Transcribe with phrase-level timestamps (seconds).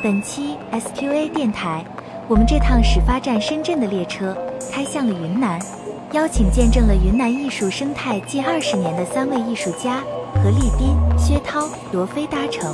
[0.00, 1.84] 本期 SQA 电台，
[2.28, 4.36] 我们这趟始发站深圳的列车
[4.72, 5.58] 开向了云南，
[6.12, 10.00] 邀请见证了云南艺术生态近二十年的三位艺术家
[10.36, 12.72] 何立斌、薛涛、罗飞搭乘，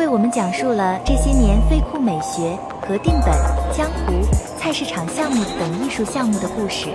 [0.00, 2.58] 为我们讲述了这些年飞库美学、
[2.88, 3.34] 格定本、
[3.70, 4.14] 江湖、
[4.58, 6.88] 菜市场项目等艺术项目的故事。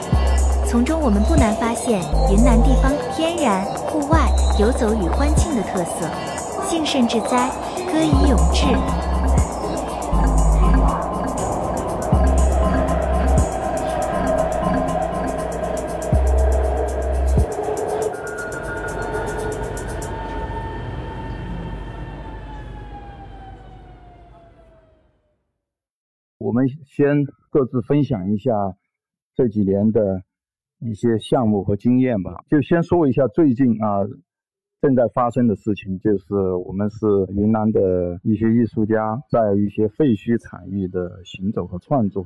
[0.67, 4.27] 从中我们不难发现云南地方天然、户外、
[4.59, 6.09] 游走与欢庆的特色，
[6.67, 7.47] 幸甚至哉，
[7.85, 8.65] 歌以咏志。
[26.95, 28.53] 先各自分享一下
[29.35, 30.23] 这几年的
[30.79, 32.41] 一些项目和经验吧。
[32.47, 33.99] 就先说一下最近啊
[34.79, 36.33] 正在发生的事情，就是
[36.65, 42.25] 我们是云南的一些艺术家在一些废墟产域的行走和创作。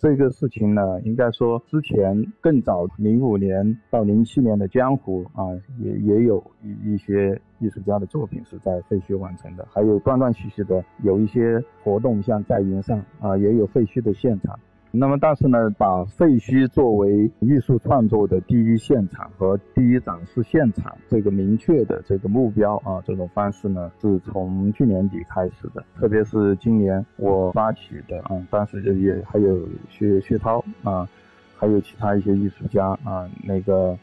[0.00, 5.44] 这个事情呢，应该说之前更早，零五年到零七年的江湖啊，
[5.78, 14.58] 也也有一一些艺术家的作品是在废墟完成的，还有断断续续的有一些活动，像在云上啊，也有废墟的现场。
[14.92, 25.84] 那么，但是呢，把废墟作为艺术创作的第一现场和第一展示现场这个明确的这个目标啊，这种方式呢，是从去年底开始的。
[25.96, 31.08] 特别是今年我发起的啊，当时就也还有薛薛涛啊，
[31.56, 33.96] 还有其他一些艺术家啊，那个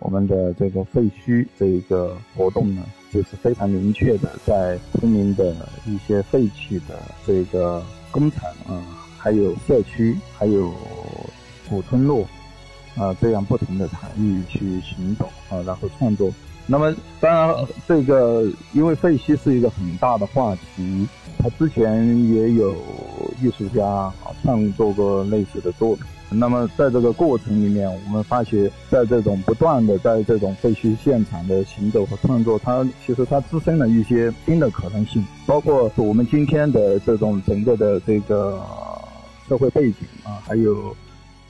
[0.00, 2.82] 我们的这个废墟这个活动呢，
[3.12, 5.54] 就是非常明确的在昆明的
[5.86, 9.01] 一些废弃的这个工厂啊。
[9.22, 10.74] 还有社区，还有
[11.70, 12.26] 古村落，
[12.96, 16.28] 啊，这样不同的场域去行走啊，然后创作。
[16.66, 17.54] 那么，当然，
[17.86, 21.06] 这个因为废墟是一个很大的话题，
[21.38, 22.74] 他之前也有
[23.40, 26.04] 艺术家啊创作过类似的作品。
[26.28, 38.60] 那么，在这个过程里面，我们发现，在这种不断的在这种废墟现场的行走和创作，它其实它滋生了一些新的可能性，包括我们今天的这种整个的这个。
[39.48, 40.94] 社会背景啊，还有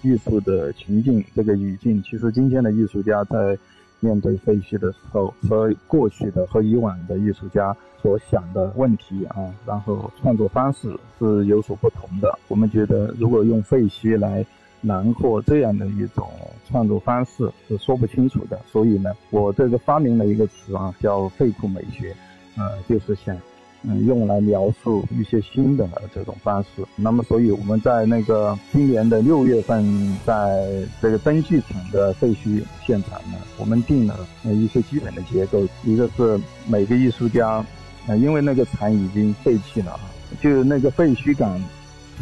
[0.02, 3.56] 艺术的情境这个语境，其实今天的艺术家在
[4.00, 12.36] 面对废墟的时候，和过去的和以往的艺术家所想的问题啊，然后创作方式是有所不同的。
[12.48, 14.44] 我们觉得，如果用废墟来
[14.80, 16.28] 囊括这样的一种
[16.68, 18.58] 创作方式，是说不清楚的。
[18.66, 22.12] 所以呢，我这个发明了一个词啊，叫废库美学，
[22.56, 23.36] 呃，就是想。
[23.84, 26.84] 嗯，用来描述一些新的这种方式。
[26.94, 30.68] 那么，所以我们在那个今年的六月份，在
[31.00, 35.66] 这个灯具厂的废墟现场呢，我们定了一些基本的结构。
[35.82, 37.64] 一个是每个艺术家，
[38.06, 40.00] 呃，因为那个厂已经废弃了啊，
[40.40, 41.60] 就那个废墟感，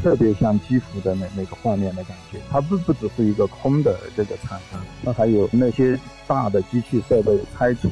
[0.02, 2.38] 特别像基辅的那那个画面的感觉。
[2.50, 7.88] 它不不只是一个空的这个厂房，那还有那些大的机器设备拆除。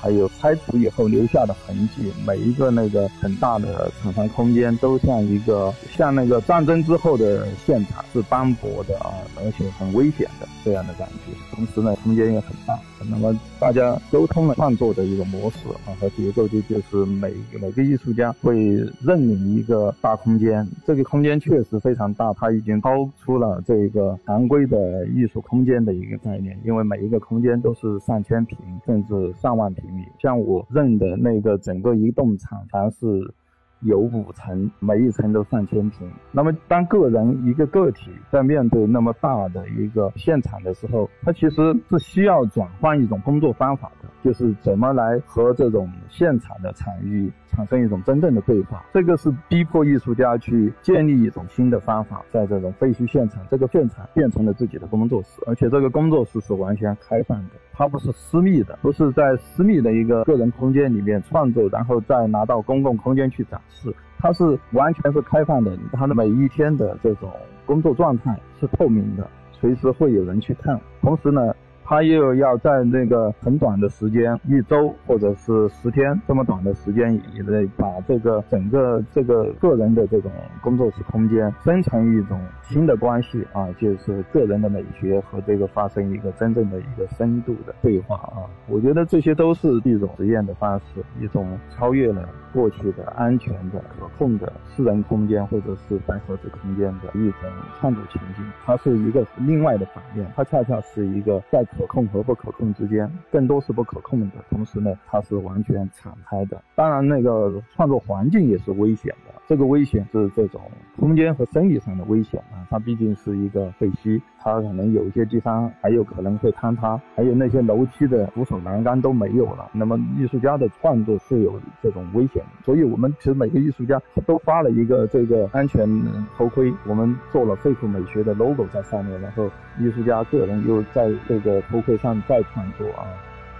[0.00, 11.32] 还有拆除以后留下的痕迹，每一个那个很大的厂房空间都像一个像那个战争之后的现场，是斑驳的啊，而且很危险的这样的感觉。
[11.54, 12.78] 同时呢，空间也很大。
[13.10, 18.54] 那么大家沟通了创作的一个模式啊和结构，就就是每每个艺术家会
[19.02, 29.89] 认领一个大空间，这个空间确实非常大，它已经超出了这个常规的艺术空间的一个概念，因为每一个空间都是上千平甚至上万平。
[30.18, 33.34] 像我认的那个整个一栋厂房是
[33.80, 36.10] 有五层，每一层都上千平。
[36.32, 47.32] 那么当个人一个个体在面对那么大的一个现场的时候，他其实是需要转换一种工作方法的，就是怎么来和这种现场的场域。
[47.50, 67.30] 产生一种真正的对话，这个是逼迫艺术家去建立一种新的方法，在这种废墟现场，这个现场变成了自己的工作室，而且这个工作室是完全开放的，它不是私密的，不是在私密的一个个人空间里面创作，然后再拿到公共空间去展示，它是完全是开放的，它的每一天的这种
[67.66, 71.54] 工作状态是透明的，随时会有人去看，同时呢。
[71.90, 80.30] 他又要在那个很短的时间，一周或者是十天这么短的时间以内，把这个整个这个个人的这种
[80.62, 88.46] 工作室空间生成一种新的关系啊，就是个人的美学和这个发生一个真正的一个深度的对话啊。
[88.68, 97.50] 我觉得这些都是一种实验的方式，一种超越了过去的安全的、可控的私人空间或者是白盒子空间的一种
[97.80, 98.44] 创作情境。
[98.64, 104.36] 它是一个另外的反面，它恰恰是一个在可控和不可控之间，更多是不可控的。
[104.50, 106.60] 同时呢，它是完全敞开的。
[106.74, 109.32] 当然，那个创作环境也是危险的。
[109.46, 110.60] 这个危险是这种
[110.96, 119.70] 空间和生理上的危险啊，它毕竟是一个废墟，它可能有一些地方还有可能会坍塌，还有那些楼梯的扶手栏杆都没有了。
[119.72, 125.88] 那么艺术家的创作是有这种危险的，所以我们其实每个艺术家都发了一个这个安全
[126.36, 129.50] 头盔，我们做了废库美学的 logo 在上面，然后
[129.80, 133.06] 艺术家个人又在这个头盔上再创作啊。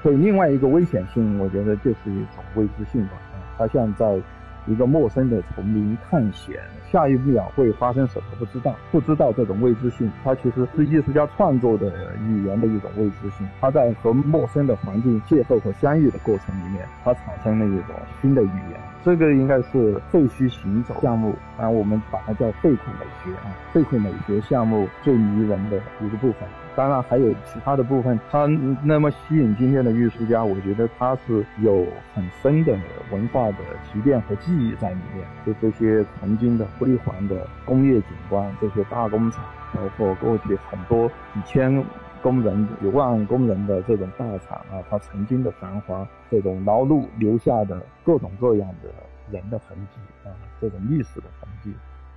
[0.03, 4.21] 所以另外一个危险性，我觉得就是一种未知性吧，啊，它像在。
[4.67, 6.61] 一个陌生的丛林探险，
[6.93, 13.49] 下一秒会发生什么不知道，不知道这种未知性，它其实是艺术家创作的语言的一种未知性。
[13.59, 18.79] 他在和陌生的环境邂逅和相遇的过程里面，他产生了一种新的语言。
[19.03, 26.49] 这个应该是废墟行走项目，啊，我们把它叫废库美学啊，废库美学项目最迷人的一个部分。
[26.77, 28.47] 当然还有其他的部分，它
[28.85, 32.77] 那么吸引今天的艺术家，我觉得它是有很深的
[33.11, 33.57] 文化的
[33.93, 35.27] 积淀和记忆在里面。
[35.45, 39.45] 就这些曾经的辉煌的工业景观，这些大工厂，
[39.75, 41.85] 包括过去很多几千
[42.23, 48.91] 工人、几万工人的这种大厂啊，它曾经的繁华，这种劳碌留下的各种各样的
[49.31, 51.75] 人的痕迹啊，这种历史的痕迹。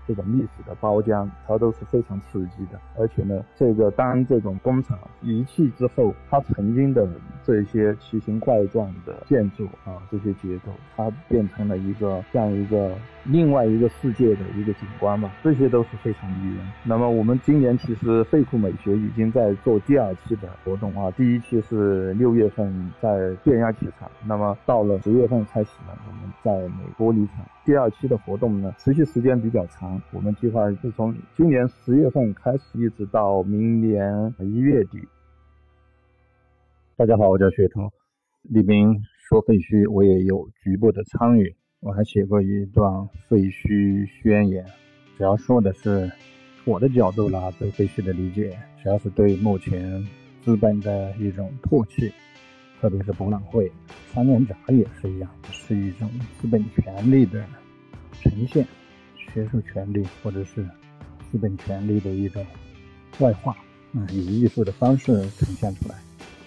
[0.08, 2.80] 这种历史的包浆，它都是非常刺激的。
[2.98, 7.08] 而且呢，这个当这种工厂遗弃之后，它曾经的
[7.44, 12.92] 这些奇形怪状的建筑啊，这些结构，它变成了一个这样一个
[13.24, 15.32] 另外一个世界的一个景观吧。
[15.44, 16.66] 这些都是非常迷人。
[16.84, 27.38] 那么我们今年其实废库美学已经在做第二期的活动啊，第一期是六月份在电压器厂，那么到了十月份开始呢，我们在美玻璃厂。
[27.66, 30.02] 第二期的活动呢，持续时间比较长。
[30.12, 35.00] 我们计划是从今年十月份开始，一直到明年一月底。
[36.98, 37.90] 大家好，我叫薛涛。
[38.42, 41.56] 李斌说废墟，我也有局部的参与。
[41.80, 44.66] 我还写过一段废墟宣言，
[45.18, 46.12] 主要说的是
[46.66, 50.06] 我的角度啦，对废墟的理解，主要是对目前
[50.42, 52.12] 资本的一种唾弃。
[52.84, 53.72] 特别是博览会、
[54.14, 56.10] 三年展也是一样，是一种
[56.42, 57.42] 资本权力的
[58.22, 58.68] 呈现，
[59.16, 60.68] 学术权力或者是
[61.32, 62.46] 资本权力的一种
[63.20, 63.54] 外化，
[63.94, 65.96] 啊，以艺术的方式呈现出来。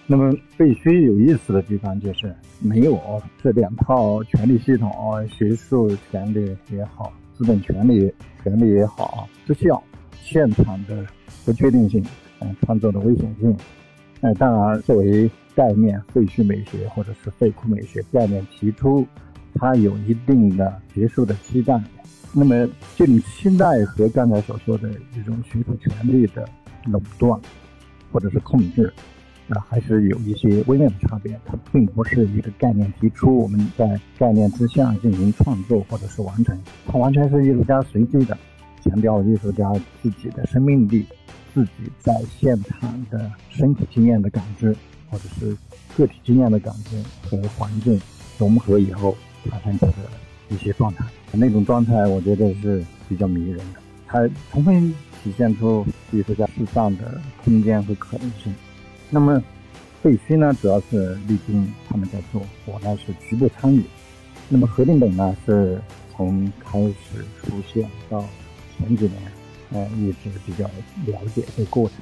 [0.05, 3.01] 那么必须有意思的地方就是没有
[3.41, 8.13] 这两套权力系统，学术权力也好，资本权力
[8.43, 9.81] 权力也好，失效，
[10.21, 11.03] 现场的
[11.43, 12.05] 不确定性，
[12.41, 13.57] 嗯，创作的危险性。
[14.21, 19.03] 那当然，作为概念，废墟美学或者是废库美学概念提出，
[19.55, 21.81] 它有一定的学术的期待。
[22.31, 26.47] 那么这种期待和刚才所说的这种学术权利的
[26.85, 27.41] 垄断
[28.11, 28.93] 或者是控制，
[29.49, 31.39] 啊，还是有一些微妙的差别。
[31.43, 36.55] 它并不是一个概念提出，我们在概念之下进行创作或者是完成，
[36.85, 38.37] 它完全是艺术家随机的，
[38.83, 39.73] 强调艺术家
[40.03, 41.03] 自己的生命力。
[41.53, 44.75] 自己在现场的身体经验的感知，
[45.09, 45.55] 或者是
[45.97, 47.99] 个体经验的感知和环境
[48.37, 49.17] 融合以后
[49.49, 49.87] 产生的
[50.49, 58.53] 一些状态，那种状态我觉得是比较迷人的，它充分体现出艺术家适当的空间和可能性。
[59.09, 59.41] 那么
[60.01, 63.83] 废墟呢，主要是立斌他们在做，我呢是局部参与。
[64.49, 65.81] 那么核定本呢，是
[66.15, 68.23] 从开始出现到
[68.77, 69.15] 前几年。
[69.69, 70.63] 呃，一直比较
[71.05, 71.97] 了解这个过程。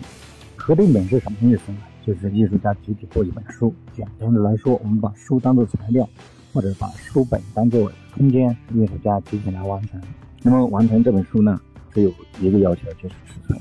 [0.56, 1.80] 核定本是什么意思呢？
[2.06, 3.74] 就是艺术家集体做一本书。
[3.94, 6.08] 简单的来说，我们把书当做材料，
[6.54, 10.00] 或者把书本当做空间，艺术家集体来完成。
[10.44, 11.60] 那么完成这本书呢，
[11.92, 13.60] 只有一个要求，就是尺寸。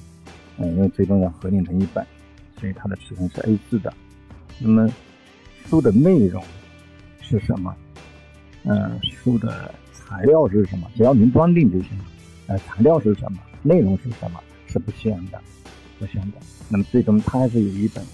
[0.59, 2.07] 嗯，因为最终要合订成一本，
[2.61, 3.93] 所以它的尺寸是 A4 的。
[4.59, 4.89] 那么
[5.65, 6.45] 书的内容
[7.21, 7.75] 是什么？
[8.65, 10.87] 嗯，书的材料是什么？
[10.95, 12.05] 只要您装订就行了。
[12.49, 13.39] 呃，材料是什么？
[13.63, 14.39] 内容是什么？
[14.67, 15.41] 是不限的，
[15.99, 16.39] 不限的。
[16.69, 18.05] 那么最终它还是有一本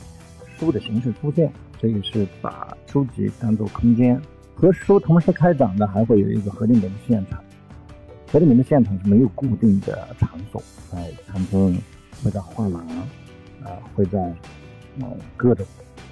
[0.61, 1.51] 书的形式出现，
[1.81, 4.21] 这个是把书籍当做空间，
[4.55, 7.43] 和书同时开展的，还会有一个核定本的现场。
[8.31, 10.63] 核定本的现场是没有固定的场所，
[10.93, 11.81] 在餐厅，
[12.23, 12.87] 会在画廊，
[13.65, 14.21] 啊，会在
[15.01, 15.67] 啊各种，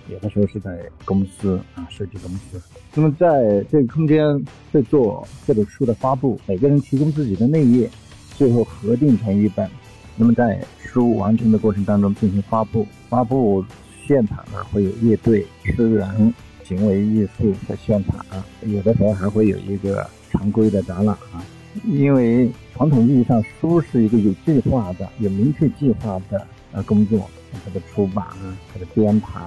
[0.09, 2.59] 有的时候是在公司啊设计公司。
[2.95, 7.89] 那么在这个空间在做这本书的发布，每个人提供自己的内页，
[8.35, 9.69] 最后合订成一本。
[10.17, 13.63] 那么在书完成的过程当中进行发布，发布
[14.09, 16.35] 现场呢会有乐队、诗人、
[16.65, 21.45] 行为艺术的现场啊，有的时候还会有一个常规的展览啊。
[21.85, 27.29] 因为传统意义上，书是一个有计划的、有明确计划的呃工作，
[27.63, 29.39] 它的出版啊、它的编排、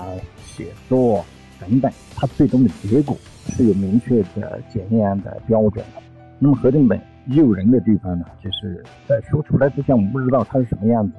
[0.45, 1.25] 写作
[1.59, 3.17] 等等，它最终的结果
[3.49, 6.01] 是有明确的检验的标准的。
[6.37, 11.13] 那么合订本诱人的地方呢，就是在书出来之前，我们不知道它是什么样子，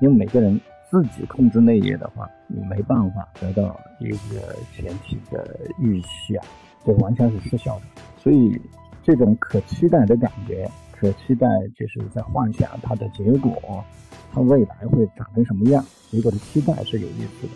[0.00, 0.58] 因为每个人
[0.90, 6.46] 自己控制内页的话，你没办法得到一个前期的预期啊，
[6.84, 7.82] 这完全是失效的，
[8.22, 8.60] 所以。
[9.04, 13.84] 这种可期待的感觉，可期待就是在幻想它的结果，
[14.32, 15.86] 它未来会长成什么样？
[16.10, 17.52] 结果的期待是有意思的。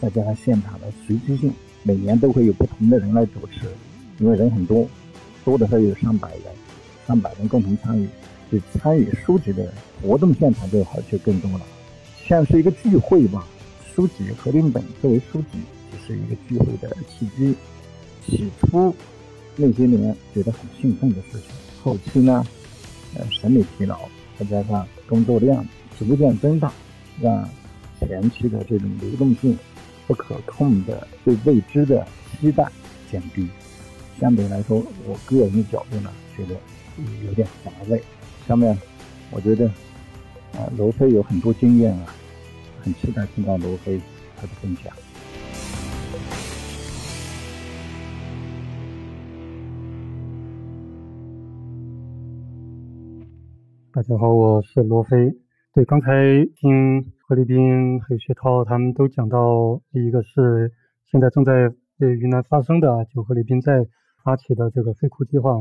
[0.00, 1.52] 再加上现场的随机性，
[1.82, 3.66] 每年都会有不同的人来主持，
[4.20, 4.86] 因为人很多，
[5.44, 6.42] 多的时候有上百人，
[7.04, 8.08] 上百人共同参与，
[8.52, 9.68] 就参与书籍的
[10.00, 11.66] 活动现场就好就更多了，
[12.28, 13.44] 像是一个聚会吧。
[13.96, 15.58] 书籍合订本作为书籍，
[15.90, 17.56] 就是一个聚会的契机。
[18.26, 18.94] 起初。
[19.58, 21.48] 那些年觉得很兴奋的事情，
[21.82, 22.46] 后期呢，
[23.14, 23.98] 呃，审美疲劳，
[24.38, 25.66] 再加上工作量
[25.98, 26.70] 逐渐增大，
[27.22, 27.48] 让
[27.98, 29.58] 前期的这种流动性、
[30.06, 32.06] 不可控的对未知的
[32.38, 32.70] 期待
[33.10, 33.48] 减低。
[34.20, 36.54] 相对来说，我个人的角度呢，觉得
[37.26, 37.98] 有点乏味。
[38.46, 38.76] 下面，
[39.30, 39.66] 我觉得，
[40.52, 42.14] 啊，罗非有很多经验啊，
[42.86, 44.00] 很期待听到罗非
[44.36, 44.94] 他的分享。
[53.92, 55.36] 大家好，我是罗非。
[55.74, 60.70] 对，刚才听何立斌还有薛涛他们都讲到，一个是
[61.10, 61.52] 现在正在
[61.98, 63.84] 呃云南发生的，就何立斌在
[64.22, 65.56] 发起的这个废库计划，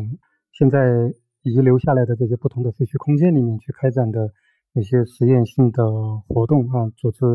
[0.52, 4.30] 现在遗留下来的这些不同的废墟空间里面去开展的
[4.76, 5.84] 一些实验性的
[6.28, 7.26] 活动啊，组织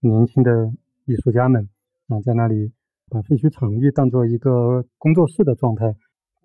[0.00, 0.72] 年轻的
[1.04, 1.68] 艺术家们
[2.08, 2.72] 啊，在那里
[3.10, 5.94] 把废墟场域当做一个工作室的状态，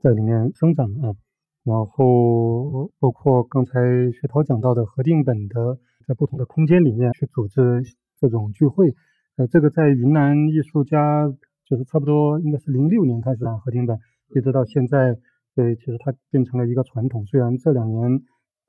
[0.01, 1.15] 在里面生长啊。
[1.63, 3.71] 然后包括刚才
[4.11, 7.81] 薛涛讲到的核定本的，在不同的空间里面去组织
[8.19, 8.93] 这种聚会，
[9.37, 11.25] 呃，这个在云南艺术家
[11.65, 13.97] 就是差不多应该是零六年开始啊，核定本
[14.35, 15.15] 一直到现在，
[15.55, 17.25] 呃，其实它变成了一个传统。
[17.27, 18.19] 虽然这两年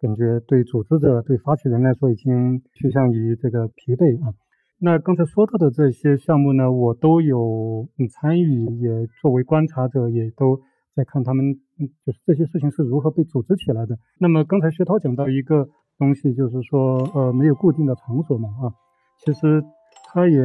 [0.04, 4.34] 感觉对组织者、对发起人来说已经趋向于这个疲惫啊。
[4.78, 10.60] 那刚才说到的这些项目呢，我都有参与，也作为观察者，也都。
[10.96, 11.58] 在看他们，
[12.06, 13.98] 就是这些事情是如何被组织起来的。
[14.20, 15.68] 那么刚才薛涛讲到一个
[15.98, 18.70] 东西，就是说，呃，没有固定的场所嘛，啊，
[19.18, 19.60] 其实
[20.06, 20.38] 他也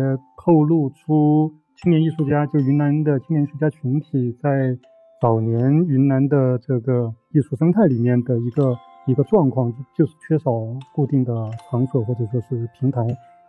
[0.44, 4.76] 透露出青年艺术家，就云南的青年艺术家群体在
[5.22, 8.76] 早年云南的这个艺术生态里面的一个
[9.10, 10.52] 一个状况，就是缺少
[10.94, 11.34] 固定的
[11.70, 13.02] 场所或者说是平台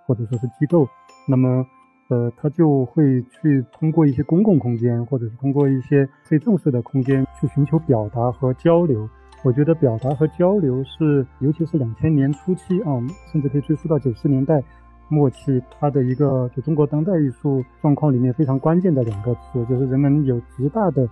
[0.07, 0.89] 或者说是机构。
[1.29, 1.67] 那么
[2.09, 9.09] 呃，他就会去通过一些公共空间，或者是通过一些非正式的空间去寻求表达和交流。
[9.45, 12.91] 我觉得表达和交流是，尤其是两千年初期啊，
[13.31, 14.63] 甚至可以追溯到九十年代
[15.09, 21.09] 末期，它的一个就中国当代艺术状况里面非常关键的两个词，就是人们有极大的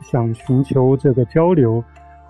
[0.00, 1.82] 想寻求这个交流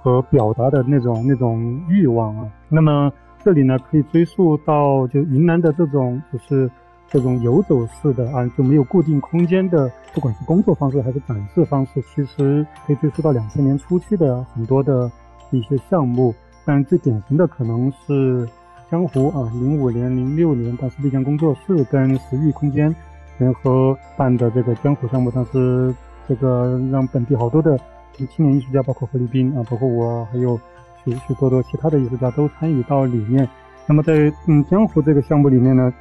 [0.07, 2.49] 和表达的那种那种欲望啊。
[2.69, 6.71] 那么这里呢，可以追溯到就云南的这种就是。
[7.09, 15.09] 这种游走式的啊，就没有固定空间的，不管是工作方式还是展示方式，其实可以追溯到两千年初期的很多的
[15.53, 16.35] 一些项目。
[16.65, 18.47] 但最典型的可能是
[18.91, 22.93] 江湖啊，零五年、零六年，当时丽江工作室跟时域空间
[23.39, 25.95] 联合办的这个江湖项目，当时
[26.27, 27.79] 这个让本地好多的
[28.27, 30.59] 青年艺术家，包括何立斌啊，包括我，还有
[31.05, 33.47] 许许多多其他的艺术家都参与到里面。
[33.87, 35.93] 那么在嗯江湖这个项目里面呢？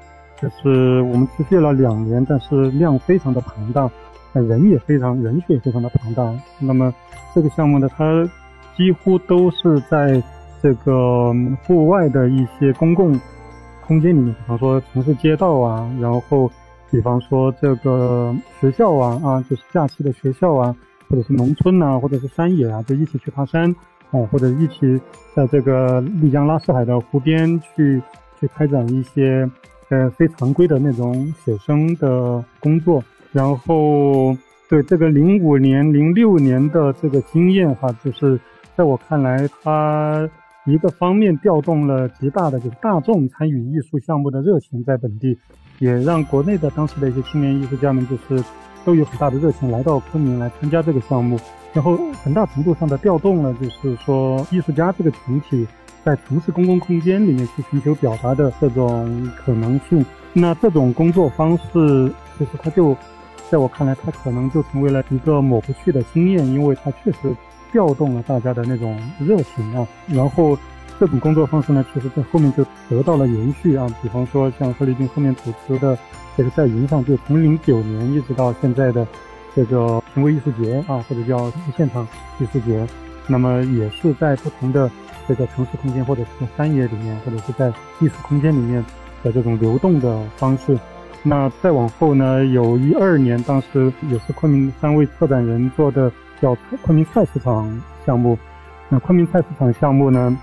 [0.41, 3.89] 就是我们持续了两年，但是量非常的庞大，
[4.34, 6.29] 人也非常人数也非常的庞大。
[6.60, 6.93] 那么
[7.34, 8.29] 这个项目呢，它
[8.75, 10.22] 几乎都是在
[10.62, 11.34] 这个
[11.65, 13.17] 户外的一些公共
[13.88, 16.51] 空间里面，比方说城市街道啊，然后
[16.91, 20.75] 比方说这个学校啊啊，就是假期的学校啊，
[21.10, 23.70] 或者是农村呐，或者是山野啊，就一起去爬山
[24.12, 25.00] 啊，或者一起
[25.36, 28.02] 在这个丽江拉市海的湖边去
[28.40, 29.50] 去开展一些。
[29.90, 34.36] 呃，非常规的那种写生的工作，然后
[34.68, 38.40] 对这个零五年、零六年的这个经验哈，就是
[38.76, 40.28] 在我看来，它
[40.66, 45.38] 一个方面调动了极大的就是大众参与艺术项目的热情在本地，
[45.78, 48.44] 也让国内的当时的一些青年艺术家们就是
[48.86, 51.38] 都有很大的热情来到昆明来参加这个项目，
[51.74, 55.68] 然后很大程度上的调动了就是说艺术家这个群体
[56.04, 60.06] 在城市公共空间里面去寻求表达的这种可能性。
[60.32, 62.96] 那这种工作方式其实它就
[63.50, 67.36] 在我看来，它可能就成为了一个抹不去的经验，因为它确实。
[67.72, 70.58] 调动了大家的那种热情啊，然后
[70.98, 73.86] 这种工作方式呢，其实在后面就得到了延续啊。
[74.01, 75.98] 比方说像贺立军后面主持的
[76.38, 79.08] 这个在云上，就从零九年一直到现在的
[79.56, 82.08] 这个行为艺术节啊，或者叫现场
[82.39, 82.88] 艺术节，
[83.27, 84.89] 那么也是在不同的
[85.27, 88.84] 这个城市空间，或者是山野里面，或者是在艺术空间里面
[89.24, 90.77] 的这种流动的方式。
[91.24, 96.12] 那再往后呢，有一二年，当时也是昆明三位策展人做的。
[96.42, 98.38] 叫昆明菜市场项目，
[98.89, 100.38] 那昆明菜市场项目呢？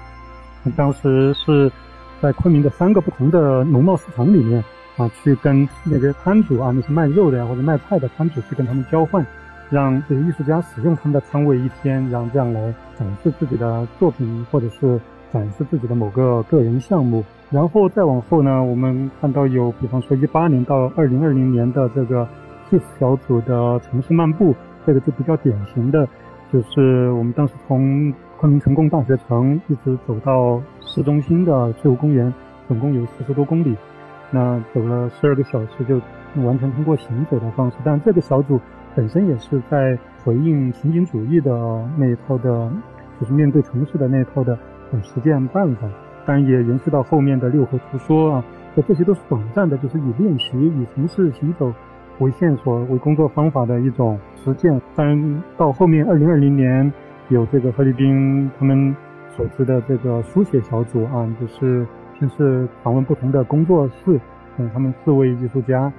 [0.75, 1.71] 当时是
[2.19, 4.65] 在昆明的三个不同的农贸市场里面
[4.97, 9.25] 啊，去跟那个摊主啊，那些卖肉的呀或者卖菜的摊主去跟他们交换，
[9.71, 15.01] 让这个艺术家使用他们的摊位一天，然后这样来展示自己的作品或者是
[15.33, 17.25] 展示自己的某个个人项目。
[17.51, 22.27] 然后再往后呢，我们看到有，比方说一八年到二零二零年的这个
[22.71, 24.55] KISS 小组的城市漫步。
[24.85, 26.09] 这个就比较典型的，
[26.53, 32.35] 就是我们当时从昆明成功大学城一直走到市中心的翠湖公园，
[32.67, 33.77] 总共有四十多公里，
[34.33, 36.01] 那走了十二个小时，就
[36.43, 37.77] 完全通过行走的方式。
[37.85, 38.61] 但这个小组
[38.97, 41.53] 本身也是在回应情景主义的
[41.97, 42.69] 那一套的，
[43.21, 44.59] 就是面对城市的那一套的
[45.03, 45.89] 实践办法。
[46.27, 51.73] 当然也延续到后面的六合图说啊，这这些都是短暂的，就是以练习以城市行走。
[52.19, 54.81] 为线索、为工作方法的一种实践。
[54.95, 56.93] 当然，到后面二零二零年
[57.31, 58.95] 有这个菲律宾他们
[59.35, 61.85] 组织的这个书写小组啊，就是
[62.23, 64.21] 先是访问不同的工作室，
[64.57, 65.93] 嗯，他们四位艺术家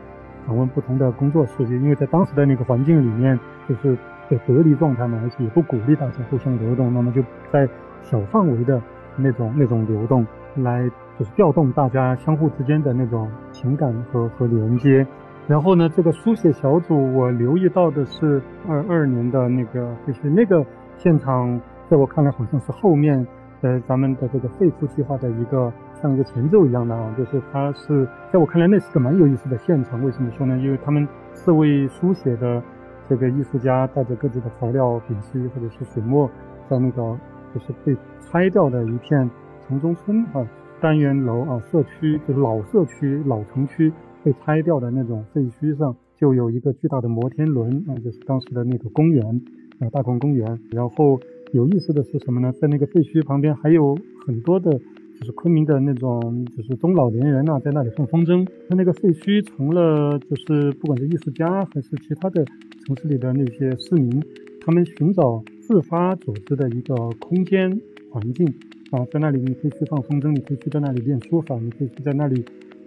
[0.47, 3.37] 访问不同的工作室，因为在当时的那个环境里面，
[3.67, 3.97] 就是
[4.29, 7.67] 在隔离状态嘛，而且也不鼓励大家互相流动，那么就在
[8.03, 8.81] 小范围的
[9.17, 10.25] 那种那种流动，
[10.55, 10.89] 来
[11.19, 15.05] 就是调动大家相互之间的那种情感和和连接。
[15.49, 20.65] 然后呢，这个书写小组，我留意到的是二二年的那个，就是那个
[20.95, 23.27] 现场，在我看来好像是后面，
[23.63, 30.03] 呃，咱们的这个废墟计划的一个像一个前奏一样的啊，就是它是在我看来那是个蛮有意思的现场。
[30.03, 30.57] 为什么说呢？
[30.57, 32.61] 因为他们四位书写的
[33.07, 36.29] 这个艺术家带着各自的材料、丙烯或者是水墨，
[36.69, 37.17] 在那个
[37.55, 39.29] 就是被拆掉的一片
[39.65, 40.45] 城中村啊，
[40.81, 43.91] 单元楼啊，社区就是老社区、老城区。
[44.25, 49.41] 被拆掉的那种废墟上，就有一个巨大的摩天轮啊，就是当时的那个公园
[49.79, 50.59] 啊，大矿公园。
[50.71, 51.19] 然后
[51.53, 52.51] 有意思的是什么呢？
[52.59, 54.71] 在那个废墟旁边还有很多的，
[55.19, 58.45] 就是昆明的那种，就是中老年人啊，在那里放风筝。
[58.67, 62.43] 它那个废墟成了，就是不管是艺术家还是其他的
[62.85, 64.21] 城市里的那些市民，
[64.61, 68.47] 他们寻找自发组织的一个空间环境
[68.91, 72.43] 啊，在那里你可以去放风筝，你可以去在那里练书法，你可以去在那里。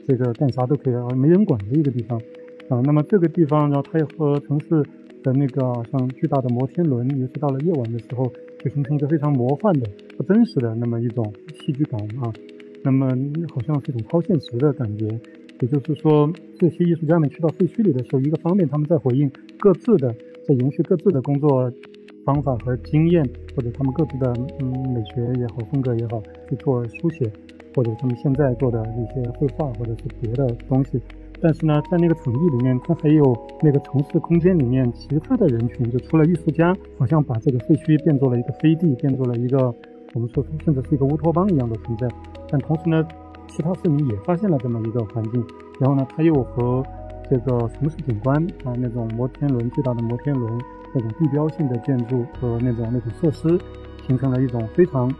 [0.09, 2.16] 这个干啥都可以啊，没人管的一个地方
[2.68, 2.81] 啊。
[2.85, 4.81] 那么这个地方，然后它也和城市
[5.24, 8.33] 的那个像巨大的摩天轮，尤其到了夜晚的时候，
[8.66, 12.33] 就形成一个非常魔幻的、不真实的那么一种戏剧感啊。
[12.83, 13.07] 那么
[13.55, 15.07] 好像是一种超现实的感觉。
[15.61, 20.12] 也就是说，这些艺术家们去到废墟里的时候，一个方面他们在回应各自的，
[20.48, 21.72] 在延续各自的工作
[22.24, 23.24] 方法和经验，
[23.55, 27.31] 或者他们各自的嗯美学也好、风格也好去做书写。
[27.72, 30.98] 或者他们现在做的一些绘画，或者是别的东西，
[31.40, 39.75] 但是呢，在那个场地里面，它还有那个城市空间里面其他的人群，就除了艺术家，好像把这个废墟变作了一个飞地，变作了一个
[40.14, 42.09] 我们说甚至是一个乌托邦一样的存在。
[42.51, 43.07] 但同时呢，
[43.49, 45.44] 其他市民也发现了这么一个环境，
[45.79, 46.83] 然后呢，它又和
[47.31, 50.61] 这个城市景观啊，那种摩天轮巨大的摩天轮，
[50.94, 53.59] 那种地标性的建筑和那种那种设施，
[54.07, 55.12] 形成了一种非常。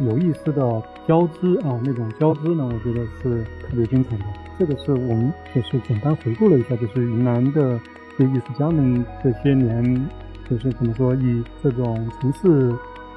[0.00, 4.24] 有意思的交织啊，那种交织呢，我觉得是特别精彩的。
[4.58, 7.80] 这个是我们就是简单回顾了一下，就是云南的
[8.16, 10.08] 这艺术家们这些年，
[10.48, 12.72] 就是怎么说，以这种城市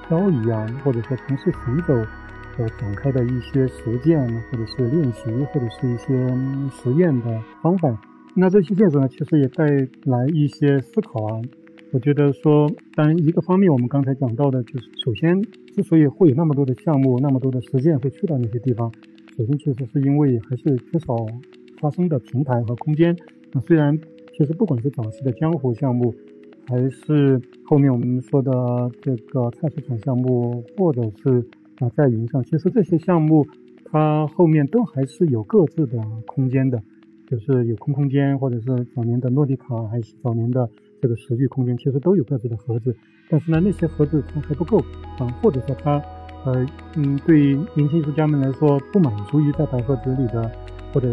[0.07, 1.93] 漂移啊，或者说城市行走
[2.55, 6.15] 所展开的一些实践，或者是练习，或者是一些
[6.71, 7.95] 实验的方法。
[8.33, 9.65] 那这些建筑呢，其实也带
[10.03, 11.41] 来一些思考啊。
[11.91, 15.41] 我觉得说，当然一个方面，我们刚才讲到的就是，首先，
[15.73, 18.91] 之所以会有那么多的项目、那么多的实践会去到那些地方，
[19.37, 21.13] 首先其实是因为还是缺少
[21.79, 23.13] 发生的平台和空间。
[23.51, 23.97] 那虽然
[24.37, 26.13] 其实不管是早期的江湖项目，
[26.67, 28.51] 还是后面我们说的
[29.01, 31.45] 这个菜市场项目，或者是
[31.79, 32.41] 啊在云上。
[32.45, 33.45] 其实这些项目
[33.83, 36.81] 它后面都还是有各自的空间的，
[37.27, 40.69] 就是有空空间，或者是早年的诺迪卡，还是早年的
[41.01, 42.95] 这个时域空间，其实都有各自的盒子。
[43.29, 44.77] 但是呢，那些盒子它还不够
[45.19, 46.01] 啊，或者说它
[46.45, 50.49] 呃嗯对于年轻艺术家们来说不满足于在白盒子里的
[50.93, 51.07] 或者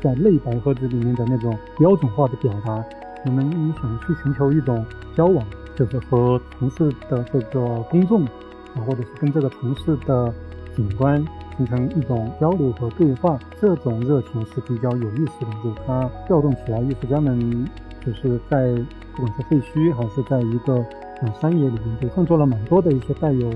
[0.00, 2.84] 在类白盒子里面的那种标准化的表达。
[3.24, 3.50] 我们
[3.82, 10.32] 想去寻求一种交往，就是和城市的这个公众啊，或者是跟这个城市的
[10.76, 11.22] 景观
[11.56, 15.50] 形成一种交流和对话，这种热情是比较有意思的。
[15.64, 17.68] 就它调动起来艺术家们，
[18.06, 18.72] 就是在
[19.16, 20.76] 不管是废墟还是在一个
[21.20, 23.50] 啊山野里面，就创作了蛮多的一些带有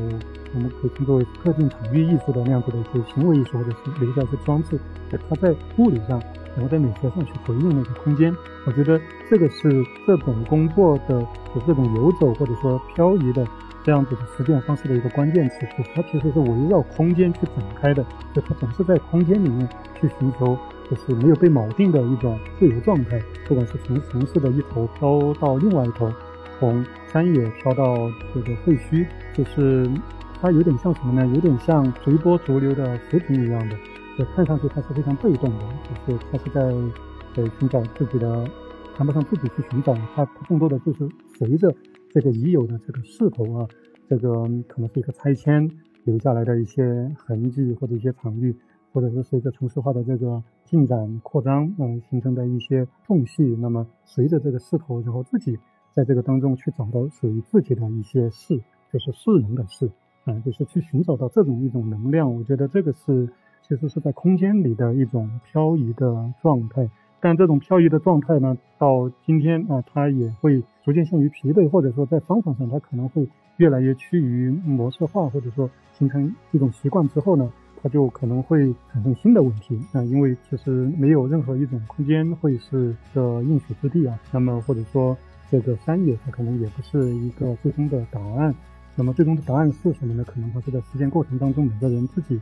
[0.55, 4.79] 我们可以称作为特定场域艺术的那样子的一些行为艺术，或者是留下一些装置，
[5.11, 6.21] 就它在物理上。
[6.55, 8.31] 然后在美学上去回应那个空间，
[8.67, 11.19] 我觉得这个是这种工作的，
[11.55, 13.43] 就这种游走或者说漂移的
[13.83, 19.67] 这样子的实践方式的一个关键词，就它其实是围绕空间去展开的，就它总是在空间里面
[19.99, 20.55] 去寻求，
[20.91, 26.13] 就是没有被锚定的一种自由状态，不管是从城市的一头飘到另外一头，
[26.61, 27.97] 从山野飘到
[28.35, 29.89] 这个废墟，就是
[30.43, 31.25] 它有点像什么呢？
[31.37, 33.77] 有点像随波逐流的浮萍一样的。
[34.19, 36.73] 就看上去它是非常被动的，就是它是在
[37.33, 38.45] 在寻找自己的，
[38.97, 41.73] 谈不上自己去寻找，他他更多的就是随着
[42.11, 43.69] 这个已有的这个势头啊，
[44.09, 44.33] 这个
[44.67, 45.71] 可能是一个拆迁
[46.03, 48.53] 留下来的一些痕迹或者一些场域，
[48.93, 55.57] 或者是随着城市化的这个进展扩张，嗯，形成的一些缝隙，那么随着这个势头，然后自己
[55.95, 58.61] 在这个当中去找到属于自己的一些势，
[58.93, 59.89] 就是势能的势
[60.25, 63.29] 啊，就是去寻找到这种一种能量，我觉得这个是。
[63.65, 73.27] 其实是在空间里的一种漂移的状态，但这种漂移的状态呢，到今天啊，它也会逐渐陷于疲惫，或者说在方法上，它可能会
[73.59, 85.17] 越来越趋于模式化，或者说形成一种习惯之后呢，它就可能会产生新的问题啊，因为其实没有任何一种空间会是个应许之地啊，那么或者说
[85.49, 88.53] 这个山野它可能也不是一个最终的答案，
[88.95, 90.25] 那么最终的答案是什么呢？
[90.25, 92.41] 可能它是在实践过程当中每个人自己。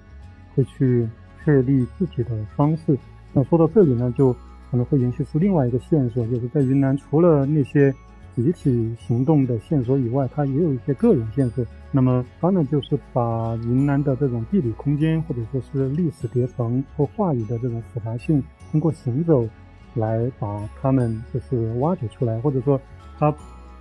[0.56, 1.08] 会去
[1.44, 2.98] 确立自己的方式。
[3.32, 4.32] 那说到这里呢，就
[4.68, 7.94] 可能会延续出另外一个线索，就是在云南，除了那些
[8.34, 11.64] 集体行动的线索以外，它也有一些个人线索。
[11.92, 19.48] 那么它呢，就是把云南的这种地理空间，或者说是历史叠层或话语的这种复杂性，通过行走
[19.94, 22.78] 来把它们就是挖掘出来，或者说
[23.20, 23.32] 它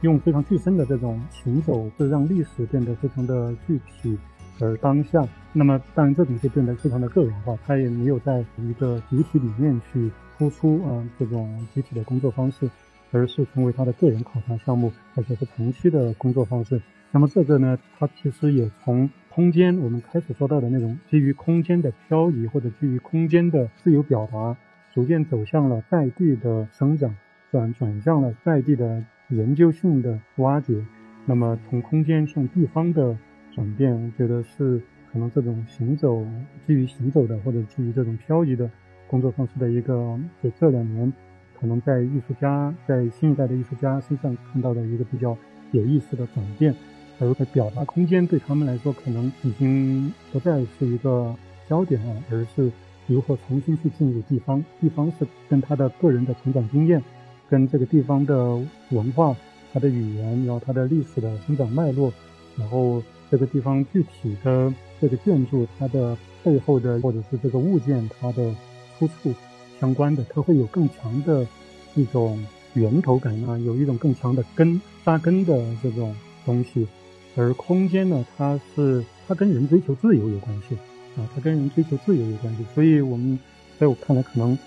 [0.02, 4.18] 用非常具身的这种行走，是让历史变得非常的具体。
[4.62, 12.70] 而当下，那么当然这种就变得非常的个人化，它也没有在一个集体里面去突出啊这种集体的工作方式，
[13.12, 16.82] 而是成为他的个人考察项目，而且是长期的工作方式。
[17.12, 24.58] 那么这个呢，它其实也从空间我们开始说到的那种基于空间的漂移或者基于空间的自由表达，
[24.94, 27.16] 逐渐走向了在地的生长，
[27.50, 30.86] 转转向了在地的研究性的挖掘。
[31.26, 33.18] 那么从空间向地方的。
[33.52, 34.80] 转变，我觉得是
[35.12, 36.24] 可能这种行走
[36.66, 38.70] 基于行走的，或者基于这种漂移的
[39.08, 41.12] 工作方式的一个，就这两年
[41.60, 45.36] 可能在艺术家在新一代的艺术家身上看到的一个比较
[45.72, 46.74] 有意思的转变。
[47.20, 51.36] 而在表达空间对他们来说，可能已经不再是一个
[51.68, 52.72] 焦点了，而是
[53.08, 54.64] 如何重新去进入地方。
[54.80, 57.02] 地方是跟他的个人的成长经验，
[57.50, 58.60] 跟这个地方的
[58.90, 59.36] 文化、
[59.74, 62.12] 它的语言，然后它的历史的生长脉络，
[62.56, 63.02] 然后。
[63.32, 68.52] 这个地方具体的这个建筑，它的背后的或者是这个物件它的
[68.98, 69.32] 出处
[69.80, 71.46] 相关的，它会有更强的
[71.94, 76.88] 一种源头感啊，有一种更强的根扎根的这种东西。
[77.36, 80.76] 而空间呢，它是它跟人追求自由有关系
[81.16, 82.66] 啊，它跟人追求自由有关系。
[82.74, 83.38] 所以我们
[83.78, 84.58] 在我看来，可能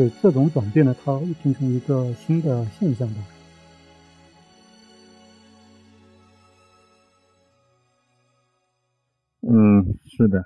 [0.00, 3.20] 对这种转变呢，它会形成一个新的现象吧。
[9.42, 10.42] 嗯，是的，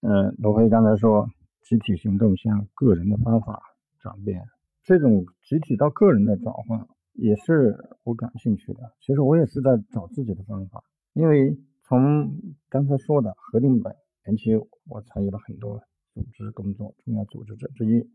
[0.00, 1.28] 嗯，罗辉刚才说
[1.62, 3.62] 集体行动向个人的方法
[4.00, 4.42] 转变，
[4.82, 8.80] 这种集体到个人的转换也是我感兴趣的。
[9.00, 12.34] 其实我也是在找自己的方法，因为从
[12.68, 14.56] 刚才说的何定本前期，
[14.88, 15.80] 我参与了很多
[16.12, 18.10] 组织工作，重要组织者之一。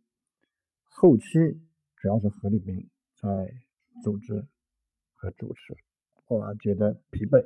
[0.99, 1.25] 后期
[1.97, 2.89] 主要是何立斌
[3.21, 3.53] 在
[4.01, 4.47] 组织
[5.13, 5.77] 和主持，
[6.25, 7.37] 后来觉得疲惫，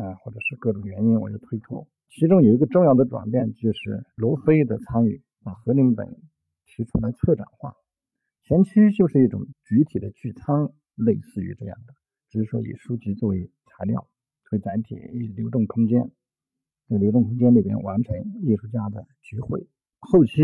[0.00, 1.86] 啊，或者是各种原因，我就推脱。
[2.08, 6.16] 其中有一个重要的转变，就是罗非的参与，把何林本
[6.64, 7.74] 提出来策展化。
[8.44, 11.92] 前期就是一种具体的聚仓，类似于这样的，
[12.30, 14.08] 只是说以书籍作为材料、
[14.48, 16.10] 作为载体，以流动空间
[16.88, 19.68] 在流动空间里边完成艺术家的聚会。
[19.98, 20.40] 后期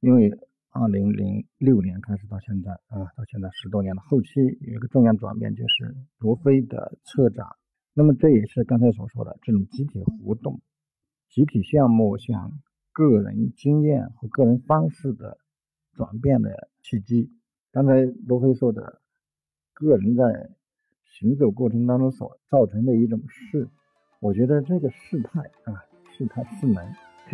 [0.00, 0.30] 因为
[0.74, 7.46] 二零零六年开始到现在啊，到现在十多年了，后期有一个重要转变就是罗非的策展。
[7.92, 10.60] 那么这也是刚才所说的这种集体活动、
[11.30, 12.50] 集体项目向
[12.90, 15.38] 个人经验和个人方式的
[15.92, 17.30] 转变的契机。
[17.70, 19.00] 刚才罗非说的，
[19.74, 20.50] 个人在
[21.04, 23.68] 行走过程当中所造成的一种事，
[24.18, 26.84] 我觉得这个事态啊，事态势能，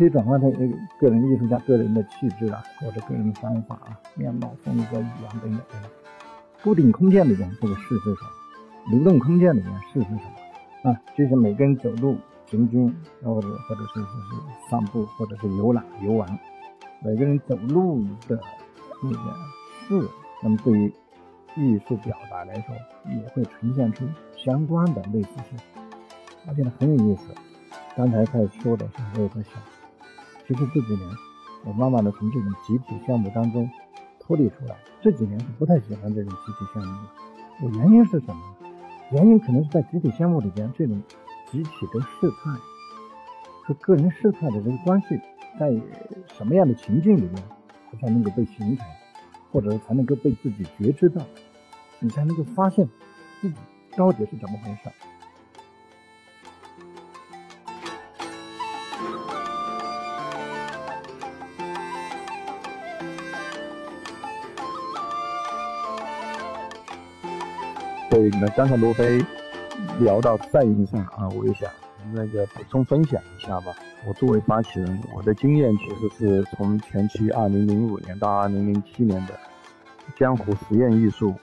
[0.01, 5.61] 可以转化成一个个人艺术家个人的气质啊，或者个人的方法啊、面貌、风格、语言等等。
[6.63, 8.97] 固定空间里边这个事是什么？
[8.97, 10.23] 流动空间里面事是什
[10.83, 10.91] 么？
[10.91, 12.91] 啊，就是每个人走路、行军，
[13.23, 16.27] 或者或者是就是散步，或者是游览、游玩，
[17.05, 18.39] 每个人走路的
[19.03, 19.17] 那个
[19.87, 20.09] 事，
[20.41, 20.91] 那么对于
[21.55, 24.03] 艺术表达来说，也会呈现出
[24.35, 25.59] 相关的类似性。
[26.47, 27.27] 我觉得很有意思。
[27.95, 29.61] 刚才在说的时候，我在想，
[30.47, 31.09] 其实这几年
[31.63, 33.69] 我慢慢的从这种集体项目当中
[34.19, 34.75] 脱离出来。
[35.01, 37.09] 这几年是不太喜欢这种集体项目的。
[37.63, 38.41] 我原因是什么？
[39.11, 41.01] 原因可能是在集体项目里边，这种
[41.51, 42.51] 集体的事态
[43.63, 45.19] 和个人事态的这个关系，
[45.59, 45.69] 在
[46.33, 47.35] 什么样的情境里面，
[47.91, 48.85] 它才能够被形成，
[49.51, 51.21] 或者才能够被自己觉知到，
[51.99, 52.87] 你才能够发现
[53.41, 53.55] 自己
[53.97, 54.89] 到底是怎么回事。
[68.21, 69.19] 对，那刚才罗非
[69.99, 71.67] 聊到赛云上啊，我也想
[72.13, 73.73] 那个补充分享一下吧。
[74.07, 79.33] 我作为发起人，我的经验其实是从前期二零零五年到二零零七年的
[80.15, 81.33] 江湖实验艺术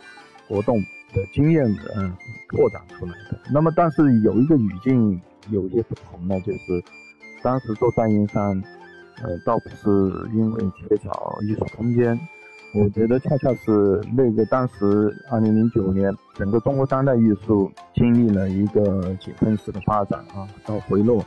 [0.47, 0.79] 活动
[1.12, 1.64] 的经验
[1.97, 2.17] 嗯
[2.49, 3.37] 拓展出来的。
[3.53, 6.81] 那么，但是有一个语境有些不同呢，就是
[7.43, 8.62] 当时做赛云上，
[9.21, 12.17] 呃，倒不是因为缺少艺术空间。
[12.75, 18.83] 我觉得恰恰是那个当时二零零九年，整个中国当代艺术经历了一个
[19.20, 21.24] 井喷式的发展啊，到回落。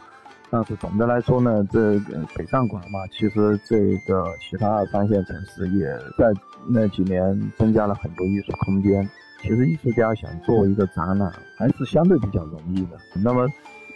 [0.50, 5.86] 但是总的来说呢，这个北上广嘛，其实这个其他三线城市也
[6.18, 6.32] 在
[6.68, 9.06] 那几年增加了很多艺术空间。
[9.42, 12.98] 其实艺术家想做一个展览，还是相对比较容易的。
[13.22, 13.46] 那么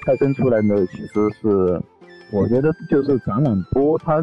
[0.06, 1.82] 派生出来呢，其实是
[2.32, 4.16] 我觉得就是展览多，它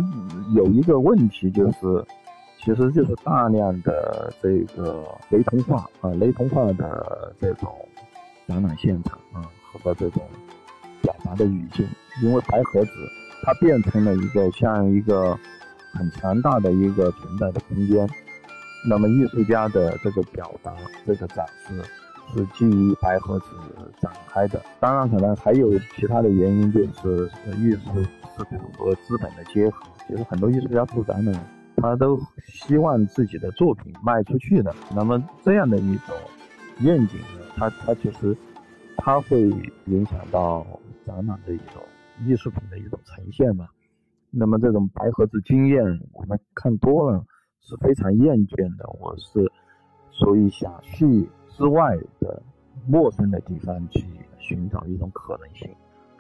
[0.55, 2.05] 有一个问题就是。
[2.65, 7.69] 其实就是大量的这个雷同化啊，雷同化的这种
[8.47, 10.23] 展览现场啊，和这种
[11.03, 11.85] 表达的语境，
[12.23, 12.91] 因为白盒子
[13.43, 15.37] 它变成了一个像一个
[15.93, 18.09] 很强大的一个存在的空间，
[18.89, 20.73] 那么艺术家的这个表达、
[21.05, 21.83] 这个展示
[22.33, 23.47] 是基于白盒子
[24.01, 24.63] 展开的。
[24.79, 27.81] 当然，可能还有其他的原因，就是艺术
[28.37, 28.45] 是
[28.79, 29.83] 和资本的结合。
[30.07, 31.62] 其实很多艺术家做展览。
[31.83, 32.17] 他都
[32.47, 36.15] 希望自己的作品卖出去的，那么这样的一种
[36.79, 38.37] 愿景呢，他他其实
[38.97, 39.51] 他会
[39.87, 40.65] 影响到
[41.05, 41.83] 展览的一种
[42.25, 43.67] 艺术品的一种呈现嘛。
[44.31, 47.23] 那么这种白盒子经验，我们看多了
[47.61, 48.89] 是非常厌倦的。
[49.01, 49.51] 我是
[50.13, 52.41] 所以想去之外的
[52.87, 54.05] 陌生的地方去
[54.39, 55.69] 寻找一种可能性。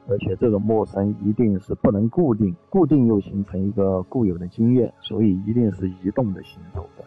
[0.09, 7.05] 而且这种陌生一定是不能固定，固定又形成一个固有的经验，所以一定是移动的行走的。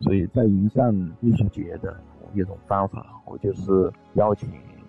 [0.00, 1.98] 所以在云上艺术节的
[2.34, 4.48] 一种方法，我就是邀请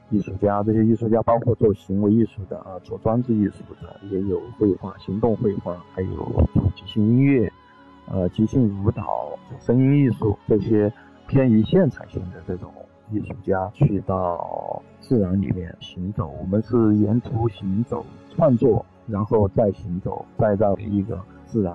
[0.10, 7.52] 艺术家，这些艺术家包括做行为艺术的啊，做装置艺术的，也有绘画、行动绘画，还有即兴音乐，
[8.08, 10.94] 呃，即兴舞蹈、声音艺术这些
[11.28, 12.72] 偏于现场性的这种。
[13.12, 21.74] 艺术家去到自然里面行走，我们是沿途行走创作，然后再行走，再到一个自然，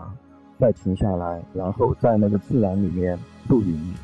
[0.59, 3.19] 再停下来，然后在那个自然里面
[3.49, 3.95] 住营，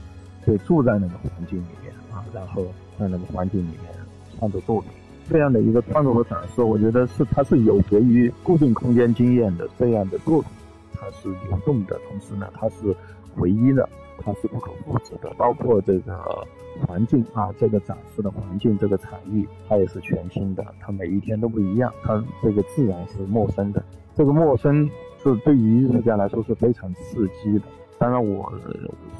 [0.44, 2.64] 对，住在那个环境里面啊，然后
[2.98, 3.92] 在那个环境里面
[4.38, 4.90] 创作作品，
[5.28, 10.50] 这样的一个创作和展示，我觉得是它是有别于固定空间经验的这样的作品，
[10.94, 12.96] 它是流动的，同时呢，它是
[13.40, 13.88] 唯一的。
[14.20, 16.44] 它是不可复制的，包括这个
[16.80, 21.90] 环境啊，这个展示的环境，这个场域，它也是全新的，它每一天都不一样。
[22.02, 23.80] 它这个自然是陌生的，
[24.16, 24.90] 这个陌生
[25.22, 27.64] 是对于艺术家来说是非常刺激的。
[27.96, 28.52] 当然，我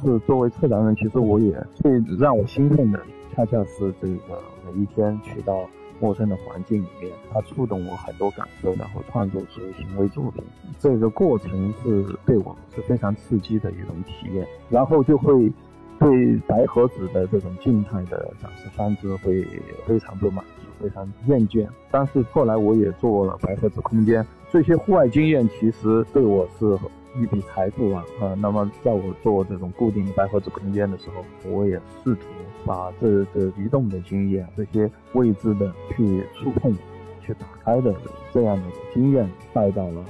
[0.03, 3.01] 是作为策展人，其实我也最让我兴奋的，
[3.33, 5.61] 恰恰是这个每一天去到。
[6.01, 10.43] 陌生的环境里面，它触动我很多感受，然后创作出行为作品。
[10.79, 15.53] 这个过程是对我是非常刺激的一种体验，然后就会
[15.99, 19.47] 对白盒子的这种静态的展示方式会
[19.87, 20.51] 非常不满足。
[20.81, 21.67] 非常厌倦。
[21.91, 26.79] 但是后来我也做了白盒子空间，这些户外经验其实对我是
[27.21, 28.05] 一笔财富啊。
[28.21, 32.27] 呃，那么在我做这种固定白盒子空间的时候，我也试图
[32.65, 36.75] 把这这移动的经验，这些未知的去触碰、
[37.21, 37.95] 去打开的
[38.33, 38.63] 这样的
[38.95, 40.05] 经验带到了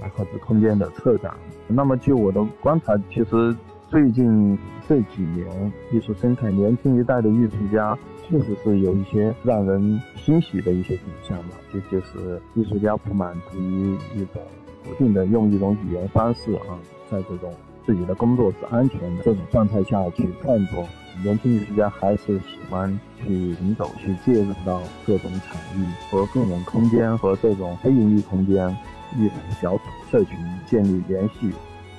[0.00, 1.34] 白盒子空间的策展。
[1.66, 3.54] 那么据我的观察，其实。
[3.92, 7.94] 最近这几年，艺术生态年轻一代的艺术家
[8.26, 11.56] 确实是有一些让人欣喜的一些景象吧。
[11.70, 14.40] 就就是艺术家不满足于一种
[14.82, 17.52] 固定的用一种语言方式啊，在这种
[17.84, 20.88] 自己的工作是安全的这种状态下去创作。
[21.22, 28.74] 年轻艺术家还是喜欢去行走，去介入到各种场域和各种空间和这种非盈利空间、
[29.18, 31.50] 艺术小组、社群建立联系、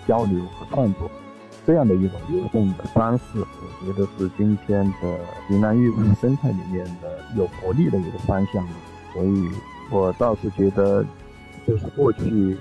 [0.08, 1.08] 交流和创作。
[1.66, 8.66] 这样的一种流动的方式，我觉得是今天的云南艺术生态里面的有活力的一个方向。
[9.14, 9.50] 所以，
[9.92, 11.06] 我倒是觉得，
[11.68, 12.58] 就是过去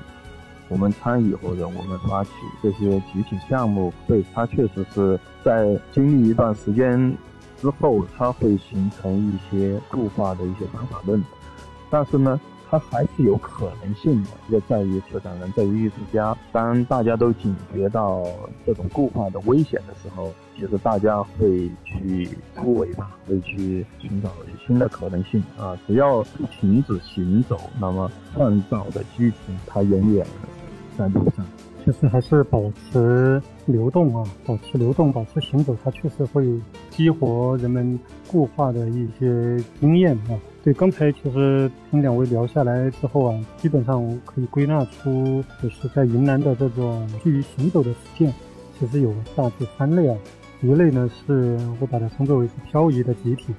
[0.68, 2.30] 我们参与或者我们发起
[2.62, 7.16] 这些集体项目，对它确实是在经历一段时间
[7.60, 11.22] 之后，它会形成一些固化的一些方法论。
[11.90, 12.40] 但是呢，
[12.72, 16.34] 它还是有可能性的，就在于策展人，在于艺术家。
[16.50, 18.24] 当大家都警觉到
[18.64, 24.30] 这种固化的危险的时候，其实大家会去突围吧，会去寻找
[24.66, 25.78] 新的可能性啊！
[25.86, 30.26] 只要不停止行走，那么创造的激情它永远
[30.96, 31.44] 在路上。
[31.84, 36.58] 其实还是保持流动啊，保持流动，保持行走，它确实会
[36.88, 40.40] 激活人们固化的一些经验啊。
[40.64, 48.32] 对，刚才其实听两位聊下来之后啊，基本上可以归纳出，就是在云南的这种基于行走的实践，
[48.78, 50.16] 其实有大致三类啊。
[50.60, 53.52] 一类呢是我把它称作为是漂移的集体，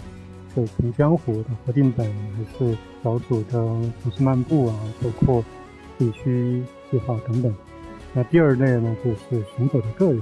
[0.56, 3.52] 就从江湖的核定本，还是小组的
[4.02, 5.44] 城市漫步啊，包括
[5.98, 7.54] 地区计划等等。
[8.14, 10.22] 那第二类呢就是行走的个人，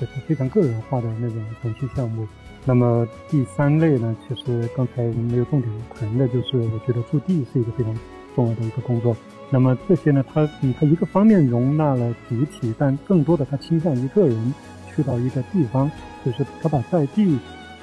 [0.00, 2.26] 就是非常个人化的那种程序项目。
[2.64, 7.92] 那么第三类呢，其实刚才没有重点谈的，就是我觉得驻地是一个非常
[8.36, 9.16] 重要的一个工作。
[9.50, 14.54] 那么这些呢，它嗯，它一个方面容纳了集体，但更多的它倾向于个人
[14.94, 15.90] 去到一个地方，
[16.24, 17.38] 就是他把在地，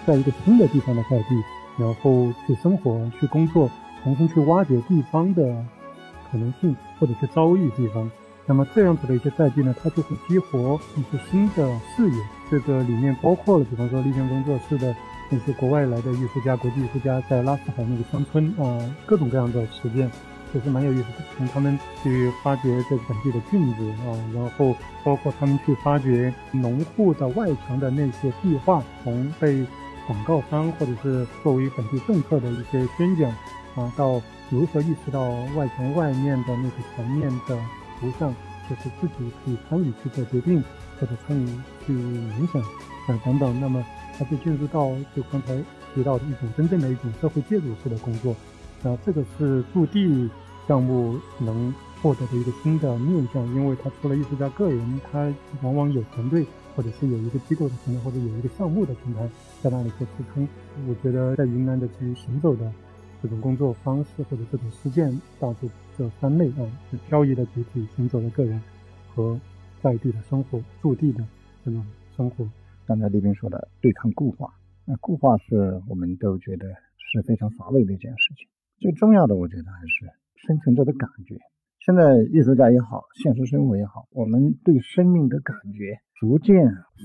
[0.07, 1.25] 在一个新的地方的在地，
[1.77, 3.69] 然后去生活、去工作，
[4.03, 5.43] 重新去挖掘地方的
[6.31, 8.09] 可能性，或者去遭遇地方。
[8.45, 12.23] 那么这样子的一些在地呢，它就会激活一些新的视野。
[12.49, 14.95] 这个里面包括了，比方说立天工作室的
[15.29, 20.09] 那些国外来的艺术家、国际艺术家在拉斯海那个乡村啊，各种各样的实践，
[20.51, 21.23] 其实蛮有意思的。
[21.38, 29.65] 从他们去发掘这本地的菌子啊，然后包括他们去发掘农户的外墙的那些壁画，从被
[30.07, 33.29] 广告商或者是作为本地政策的一些宣讲
[33.75, 37.57] 啊，到如何意识到外墙外面的那个墙面的。
[37.99, 38.33] 图像
[38.69, 40.63] 就是自己可以参与去做决定，
[40.99, 41.47] 或者参与
[41.85, 43.83] 去影响啊等等，那么
[44.17, 45.55] 它就进入到就刚才
[45.93, 48.35] 提到的一种真正的一种社会介入式的工作，
[48.83, 50.29] 啊，这个是驻地
[50.67, 59.27] 项目能获得的一个新的面向，因为它除了艺术家个人，他往往有团队，或者是有一个机构的平台，或者有一个项目的平台
[59.62, 60.47] 在那里做支撑。
[60.88, 62.71] 我觉得在云南的基于行走的。
[63.21, 68.63] 这种工作方式或者这种实践，大致这三类啊：是漂移的集体、行走的个人
[69.13, 69.38] 和
[69.81, 71.25] 在地的生活、驻地的
[71.63, 72.47] 这种生活。
[72.85, 74.53] 刚才李斌说的对抗固化，
[74.85, 78.47] 那固化是我们都觉得是非常乏味的一件事情。
[78.79, 80.11] 最重要的，我觉得还是
[80.47, 81.37] 生存者的感觉。
[81.79, 86.55] 现在艺术家也好，现实生活也好，我们对生命的感觉逐渐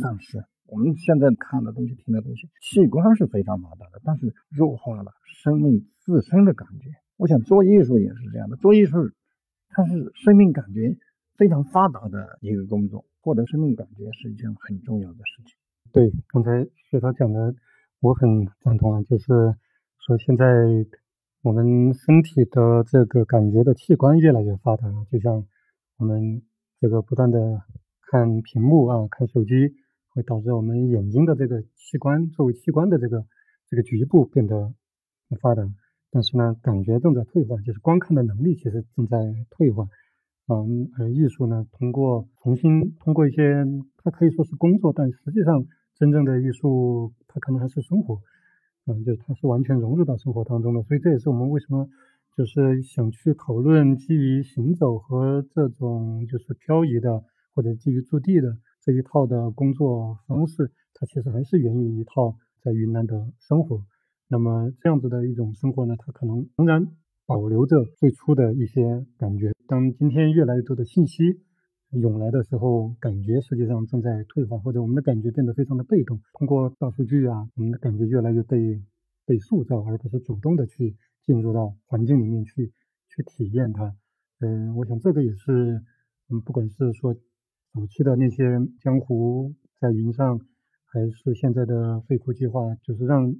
[0.00, 0.44] 丧失。
[0.66, 6.90] 我们现在看的东西、听的东西，器官是非常发达的，但是弱化了生命自身的感觉。
[7.16, 8.96] 我想做艺术也是这样的，做艺术
[9.68, 10.96] 它是生命感觉
[11.37, 15.57] 非常发达的一个工作，获得生命感觉是一件很重要的事情。
[15.92, 17.55] 对，刚才学涛讲的，
[18.01, 19.27] 我很赞同啊，就是
[19.99, 20.44] 说现在
[21.42, 25.44] 我们身体的这个感觉的器官越来越发达了，就像
[25.99, 26.42] 我们
[26.81, 27.62] 这个不断的
[28.11, 29.75] 看屏幕啊，看手机。
[30.14, 33.27] 会导致我们眼睛的这个器官作为器官的这个
[33.68, 34.73] 这个局部变得
[35.40, 35.68] 发达，
[36.12, 39.18] 但是呢，感觉正在退化，就是观看的能力其实正在
[39.51, 39.88] 退化。
[40.46, 43.64] 嗯，艺术呢，通过重新通过一些，
[44.02, 48.20] 它可以说是工作，但实际上真正的艺术它可能还是生活，
[48.87, 50.82] 嗯，就是它是完全融入到生活当中的。
[50.82, 51.88] 所以这也是我们为什么
[52.36, 57.24] 就是想去讨论基于行走和这种就是漂移的，
[57.55, 58.59] 或者基于驻地的。
[58.82, 63.82] 这一套的工作方式，它其实还是源于一套在云南的生活。
[64.28, 66.86] 那么这样子的一种生活呢，它可能仍然
[67.24, 69.53] 保留着最初的一些感觉。
[69.66, 71.40] 当今天越来越多的信息
[71.90, 76.20] 涌来的时候，感觉实际上正在退化，或者我们的感觉变得非常的被动。
[76.34, 78.82] 通过大数据啊，我们的感觉越来越被
[79.24, 82.72] 被塑造，而不是主动的去进入到环境里面去
[83.08, 83.94] 去体验它。
[84.40, 85.80] 嗯，我想这个也是，
[86.28, 87.14] 嗯，不管是说
[87.72, 90.40] 早期的那些江湖在云上，
[90.84, 93.34] 还是现在的废库计划，就是让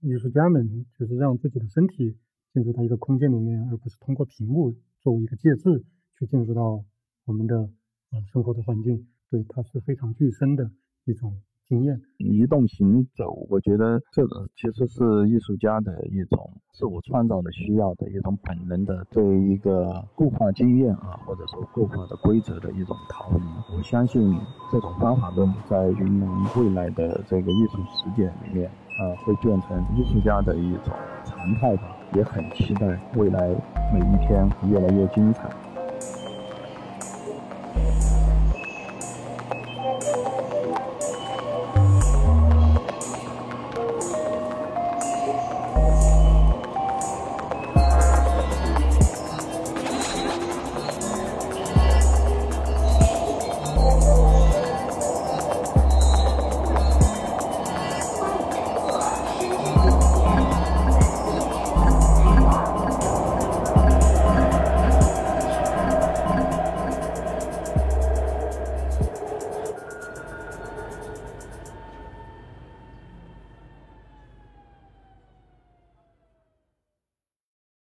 [0.00, 2.16] 艺术家们，就是让自己的身体
[2.52, 4.74] 进入到一个空间里面，而不是通过屏幕
[5.04, 5.84] 作为一个介质
[6.18, 6.82] 去进入到
[7.26, 7.56] 我们的
[8.10, 10.68] 呃生活的环境，对，它是非常具身的
[11.04, 11.40] 一种。
[11.66, 23.44] 经验，移动行走，我觉得这个其实是艺术家的一种自我创造的需要的一种本能的对一个固化经验啊，或者说固化的规则的一种逃离。
[23.74, 24.38] 我相信
[24.70, 30.92] 这种方法论在云南未来的这个艺术实践里面啊，会变成艺术家的一种
[31.24, 31.93] 常态吧。
[32.12, 33.48] 也很期待未来
[33.92, 35.48] 每一天越来越精彩。